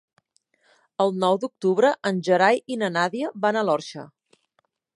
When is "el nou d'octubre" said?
1.03-1.91